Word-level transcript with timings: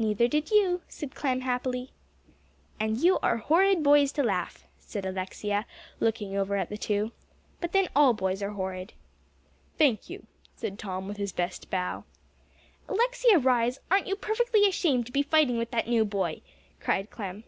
"Neither 0.00 0.26
did 0.26 0.50
you," 0.50 0.82
said 0.88 1.14
Clem 1.14 1.42
happily. 1.42 1.92
"And 2.80 2.98
you 2.98 3.20
are 3.20 3.36
horrid 3.36 3.84
boys 3.84 4.10
to 4.14 4.22
laugh," 4.24 4.66
said 4.80 5.06
Alexia, 5.06 5.64
looking 6.00 6.36
over 6.36 6.56
at 6.56 6.70
the 6.70 6.76
two. 6.76 7.12
"But 7.60 7.70
then, 7.70 7.88
all 7.94 8.12
boys 8.12 8.42
are 8.42 8.50
horrid." 8.50 8.94
"Thank 9.78 10.10
you," 10.10 10.26
said 10.56 10.76
Tom, 10.76 11.06
with 11.06 11.18
his 11.18 11.30
best 11.30 11.70
bow. 11.70 12.02
"Alexia 12.88 13.38
Rhys, 13.38 13.78
aren't 13.92 14.08
you 14.08 14.16
perfectly 14.16 14.66
ashamed 14.66 15.06
to 15.06 15.12
be 15.12 15.22
fighting 15.22 15.56
with 15.56 15.70
that 15.70 15.86
new 15.86 16.04
boy?" 16.04 16.40
cried 16.80 17.08
Clem. 17.08 17.44